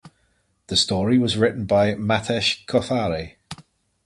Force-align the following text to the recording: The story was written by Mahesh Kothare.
The 0.65 0.77
story 0.77 1.19
was 1.19 1.37
written 1.37 1.67
by 1.67 1.93
Mahesh 1.93 2.65
Kothare. 2.65 3.35